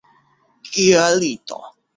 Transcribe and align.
Kia 0.71 1.05
lito! 1.19 1.57